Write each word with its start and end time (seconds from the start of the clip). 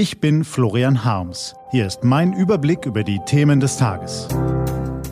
Ich 0.00 0.18
bin 0.18 0.44
Florian 0.44 1.04
Harms. 1.04 1.54
Hier 1.72 1.86
ist 1.86 2.04
mein 2.04 2.32
Überblick 2.32 2.86
über 2.86 3.04
die 3.04 3.20
Themen 3.26 3.60
des 3.60 3.76
Tages. 3.76 4.28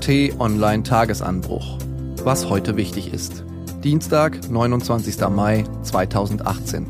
T-Online 0.01 0.83
Tagesanbruch. 0.83 1.77
Was 2.25 2.49
heute 2.49 2.79
wichtig 2.79 3.13
ist. 3.13 3.45
Dienstag, 3.85 4.51
29. 4.51 5.29
Mai 5.29 5.65
2018. 5.83 6.87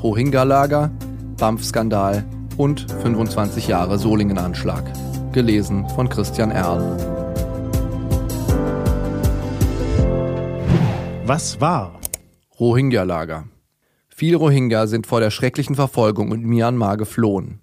Rohingya-Lager, 0.00 0.92
BAMF-Skandal 1.36 2.24
und 2.56 2.88
25 3.02 3.66
Jahre 3.66 3.98
Solingen-Anschlag. 3.98 4.84
Gelesen 5.32 5.88
von 5.88 6.08
Christian 6.08 6.52
Erl. 6.52 6.96
Was 11.24 11.60
war? 11.60 11.98
Rohingya-Lager. 12.60 13.48
Viele 14.16 14.36
Rohingya 14.36 14.86
sind 14.86 15.08
vor 15.08 15.18
der 15.18 15.32
schrecklichen 15.32 15.74
Verfolgung 15.74 16.32
in 16.32 16.42
Myanmar 16.42 16.96
geflohen. 16.96 17.58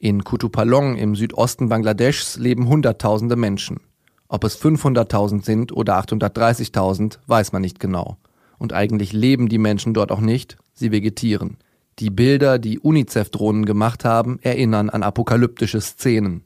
In 0.00 0.24
Kutupalong 0.24 0.96
im 0.96 1.14
Südosten 1.14 1.68
Bangladeschs 1.68 2.36
leben 2.36 2.66
Hunderttausende 2.66 3.36
Menschen. 3.36 3.78
Ob 4.26 4.42
es 4.42 4.60
500.000 4.60 5.44
sind 5.44 5.70
oder 5.70 5.96
830.000, 6.00 7.18
weiß 7.28 7.52
man 7.52 7.62
nicht 7.62 7.78
genau. 7.78 8.16
Und 8.58 8.72
eigentlich 8.72 9.12
leben 9.12 9.48
die 9.48 9.58
Menschen 9.58 9.94
dort 9.94 10.10
auch 10.10 10.20
nicht, 10.20 10.56
sie 10.72 10.90
vegetieren. 10.90 11.58
Die 12.00 12.10
Bilder, 12.10 12.58
die 12.58 12.80
UNICEF-Drohnen 12.80 13.64
gemacht 13.64 14.04
haben, 14.04 14.40
erinnern 14.42 14.90
an 14.90 15.04
apokalyptische 15.04 15.80
Szenen. 15.80 16.42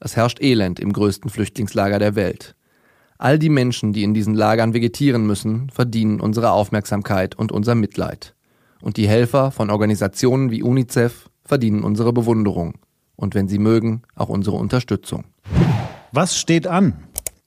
Es 0.00 0.16
herrscht 0.16 0.40
Elend 0.40 0.80
im 0.80 0.94
größten 0.94 1.30
Flüchtlingslager 1.30 1.98
der 1.98 2.14
Welt. 2.14 2.54
All 3.18 3.38
die 3.38 3.50
Menschen, 3.50 3.92
die 3.92 4.04
in 4.04 4.14
diesen 4.14 4.32
Lagern 4.32 4.72
vegetieren 4.72 5.26
müssen, 5.26 5.68
verdienen 5.68 6.18
unsere 6.18 6.52
Aufmerksamkeit 6.52 7.34
und 7.34 7.52
unser 7.52 7.74
Mitleid. 7.74 8.35
Und 8.80 8.96
die 8.96 9.08
Helfer 9.08 9.50
von 9.50 9.70
Organisationen 9.70 10.50
wie 10.50 10.62
UNICEF 10.62 11.28
verdienen 11.44 11.82
unsere 11.82 12.12
Bewunderung. 12.12 12.74
Und 13.16 13.34
wenn 13.34 13.48
sie 13.48 13.58
mögen, 13.58 14.02
auch 14.14 14.28
unsere 14.28 14.56
Unterstützung. 14.56 15.24
Was 16.12 16.38
steht 16.38 16.66
an? 16.66 16.94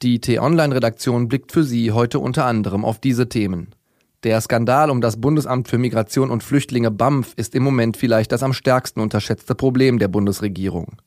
Die 0.01 0.19
T-Online-Redaktion 0.19 1.27
blickt 1.27 1.51
für 1.51 1.63
Sie 1.63 1.91
heute 1.91 2.19
unter 2.19 2.45
anderem 2.45 2.85
auf 2.85 2.99
diese 2.99 3.27
Themen. 3.27 3.75
Der 4.23 4.39
Skandal 4.41 4.89
um 4.89 5.01
das 5.01 5.19
Bundesamt 5.19 5.67
für 5.67 5.77
Migration 5.77 6.29
und 6.29 6.43
Flüchtlinge 6.43 6.91
BAMF 6.91 7.33
ist 7.35 7.55
im 7.55 7.63
Moment 7.63 7.97
vielleicht 7.97 8.31
das 8.31 8.43
am 8.43 8.53
stärksten 8.53 8.99
unterschätzte 8.99 9.55
Problem 9.55 9.99
der 9.99 10.07
Bundesregierung. 10.07 10.97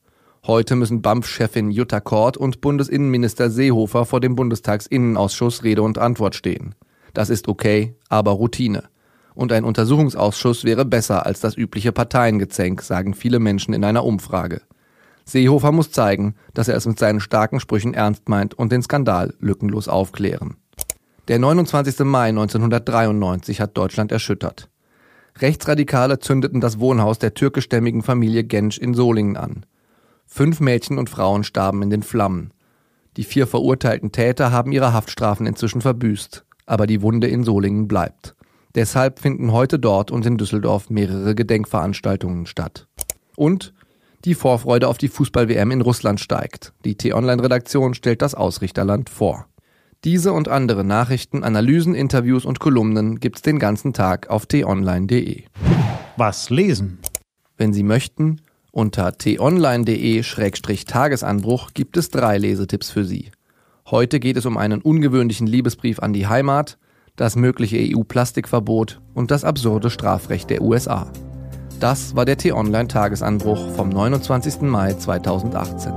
Heute 0.45 0.75
müssen 0.75 1.01
BAMF-Chefin 1.01 1.71
Jutta 1.71 1.99
Kort 1.99 2.37
und 2.37 2.59
Bundesinnenminister 2.59 3.49
Seehofer 3.49 4.05
vor 4.05 4.19
dem 4.19 4.35
Bundestagsinnenausschuss 4.35 5.63
Rede 5.63 5.83
und 5.83 5.97
Antwort 5.97 6.35
stehen. 6.35 6.75
Das 7.13 7.29
ist 7.29 7.47
okay, 7.47 7.95
aber 8.09 8.31
Routine. 8.31 8.83
Und 9.35 9.51
ein 9.51 9.63
Untersuchungsausschuss 9.63 10.63
wäre 10.63 10.85
besser 10.85 11.25
als 11.25 11.39
das 11.39 11.57
übliche 11.57 11.91
Parteiengezänk, 11.91 12.81
sagen 12.81 13.13
viele 13.13 13.39
Menschen 13.39 13.73
in 13.73 13.83
einer 13.83 14.05
Umfrage. 14.05 14.61
Seehofer 15.25 15.71
muss 15.71 15.91
zeigen, 15.91 16.35
dass 16.53 16.67
er 16.67 16.75
es 16.75 16.85
mit 16.85 16.99
seinen 16.99 17.19
starken 17.19 17.59
Sprüchen 17.59 17.93
ernst 17.93 18.29
meint 18.29 18.53
und 18.53 18.71
den 18.71 18.83
Skandal 18.83 19.33
lückenlos 19.39 19.87
aufklären. 19.87 20.57
Der 21.29 21.39
29. 21.39 21.99
Mai 21.99 22.29
1993 22.29 23.61
hat 23.61 23.77
Deutschland 23.77 24.11
erschüttert. 24.11 24.69
Rechtsradikale 25.39 26.19
zündeten 26.19 26.59
das 26.59 26.79
Wohnhaus 26.79 27.17
der 27.17 27.33
türkischstämmigen 27.33 28.03
Familie 28.03 28.43
Gensch 28.43 28.77
in 28.77 28.93
Solingen 28.93 29.37
an. 29.37 29.65
Fünf 30.25 30.59
Mädchen 30.59 30.97
und 30.97 31.09
Frauen 31.09 31.43
starben 31.43 31.81
in 31.81 31.89
den 31.89 32.03
Flammen. 32.03 32.51
Die 33.17 33.23
vier 33.23 33.47
verurteilten 33.47 34.11
Täter 34.11 34.51
haben 34.51 34.71
ihre 34.71 34.93
Haftstrafen 34.93 35.45
inzwischen 35.45 35.81
verbüßt, 35.81 36.43
aber 36.65 36.87
die 36.87 37.01
Wunde 37.01 37.27
in 37.27 37.43
Solingen 37.43 37.87
bleibt. 37.87 38.35
Deshalb 38.75 39.19
finden 39.19 39.51
heute 39.51 39.77
dort 39.77 40.09
und 40.09 40.25
in 40.25 40.37
Düsseldorf 40.37 40.89
mehrere 40.89 41.35
Gedenkveranstaltungen 41.35 42.47
statt. 42.47 42.87
Und 43.35 43.73
die 44.25 44.33
Vorfreude 44.35 44.87
auf 44.87 44.97
die 44.97 45.09
Fußball-WM 45.09 45.71
in 45.71 45.81
Russland 45.81 46.19
steigt. 46.19 46.73
Die 46.85 46.95
T-Online-Redaktion 46.95 47.93
stellt 47.93 48.21
das 48.21 48.35
Ausrichterland 48.35 49.09
vor. 49.09 49.47
Diese 50.03 50.33
und 50.33 50.49
andere 50.49 50.83
Nachrichten, 50.83 51.43
Analysen, 51.43 51.95
Interviews 51.95 52.45
und 52.45 52.59
Kolumnen 52.59 53.19
gibt's 53.19 53.41
den 53.41 53.57
ganzen 53.59 53.93
Tag 53.93 54.29
auf 54.29 54.45
t-online.de. 54.45 55.43
Was 56.17 56.49
lesen? 56.49 56.99
Wenn 57.57 57.71
Sie 57.73 57.83
möchten, 57.83 58.41
unter 58.71 59.17
t-online.de-tagesanbruch 59.17 61.71
gibt 61.73 61.97
es 61.97 62.09
drei 62.09 62.37
Lesetipps 62.37 62.89
für 62.89 63.05
Sie. 63.05 63.31
Heute 63.89 64.19
geht 64.19 64.35
es 64.37 64.45
um 64.45 64.57
einen 64.57 64.81
ungewöhnlichen 64.81 65.47
Liebesbrief 65.47 65.99
an 65.99 66.13
die 66.13 66.27
Heimat, 66.27 66.77
das 67.15 67.35
mögliche 67.35 67.77
EU-Plastikverbot 67.77 69.01
und 69.13 69.29
das 69.29 69.43
absurde 69.43 69.89
Strafrecht 69.89 70.49
der 70.49 70.61
USA. 70.61 71.11
Das 71.79 72.15
war 72.15 72.25
der 72.25 72.37
T-Online-Tagesanbruch 72.37 73.71
vom 73.75 73.89
29. 73.89 74.61
Mai 74.61 74.93
2018. 74.93 75.93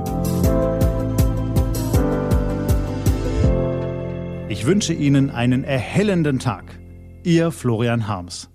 Ich 4.49 4.65
wünsche 4.65 4.93
Ihnen 4.93 5.29
einen 5.29 5.63
erhellenden 5.63 6.39
Tag. 6.39 6.79
Ihr 7.23 7.51
Florian 7.51 8.07
Harms. 8.07 8.49